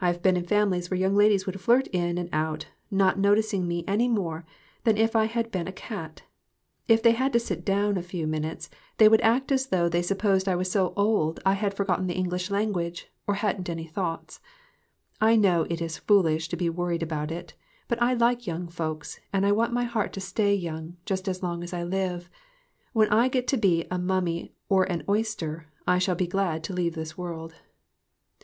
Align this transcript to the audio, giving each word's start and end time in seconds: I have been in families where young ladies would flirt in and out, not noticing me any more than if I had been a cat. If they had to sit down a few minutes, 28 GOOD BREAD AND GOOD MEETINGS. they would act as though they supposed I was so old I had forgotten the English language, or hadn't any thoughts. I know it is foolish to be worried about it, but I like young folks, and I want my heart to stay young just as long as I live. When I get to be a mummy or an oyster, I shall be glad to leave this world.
I 0.00 0.06
have 0.06 0.22
been 0.22 0.36
in 0.36 0.46
families 0.46 0.88
where 0.92 1.00
young 1.00 1.16
ladies 1.16 1.44
would 1.44 1.60
flirt 1.60 1.88
in 1.88 2.18
and 2.18 2.28
out, 2.32 2.66
not 2.88 3.18
noticing 3.18 3.66
me 3.66 3.82
any 3.88 4.06
more 4.06 4.46
than 4.84 4.96
if 4.96 5.16
I 5.16 5.24
had 5.24 5.50
been 5.50 5.66
a 5.66 5.72
cat. 5.72 6.22
If 6.86 7.02
they 7.02 7.10
had 7.10 7.32
to 7.32 7.40
sit 7.40 7.64
down 7.64 7.96
a 7.96 8.00
few 8.04 8.28
minutes, 8.28 8.68
28 8.68 8.70
GOOD 8.70 8.78
BREAD 8.78 8.78
AND 8.78 8.78
GOOD 8.78 8.94
MEETINGS. 8.94 8.98
they 8.98 9.08
would 9.08 9.34
act 9.34 9.52
as 9.52 9.66
though 9.66 9.88
they 9.88 10.02
supposed 10.02 10.48
I 10.48 10.54
was 10.54 10.70
so 10.70 10.92
old 10.96 11.40
I 11.44 11.54
had 11.54 11.74
forgotten 11.74 12.06
the 12.06 12.14
English 12.14 12.48
language, 12.48 13.08
or 13.26 13.34
hadn't 13.34 13.68
any 13.68 13.88
thoughts. 13.88 14.38
I 15.20 15.34
know 15.34 15.62
it 15.68 15.82
is 15.82 15.98
foolish 15.98 16.48
to 16.50 16.56
be 16.56 16.70
worried 16.70 17.02
about 17.02 17.32
it, 17.32 17.54
but 17.88 18.00
I 18.00 18.14
like 18.14 18.46
young 18.46 18.68
folks, 18.68 19.18
and 19.32 19.44
I 19.44 19.50
want 19.50 19.72
my 19.72 19.82
heart 19.82 20.12
to 20.12 20.20
stay 20.20 20.54
young 20.54 20.96
just 21.04 21.26
as 21.26 21.42
long 21.42 21.64
as 21.64 21.72
I 21.72 21.82
live. 21.82 22.30
When 22.92 23.08
I 23.08 23.26
get 23.26 23.48
to 23.48 23.56
be 23.56 23.84
a 23.90 23.98
mummy 23.98 24.52
or 24.68 24.84
an 24.84 25.02
oyster, 25.08 25.66
I 25.88 25.98
shall 25.98 26.14
be 26.14 26.28
glad 26.28 26.62
to 26.62 26.72
leave 26.72 26.94
this 26.94 27.18
world. 27.18 27.56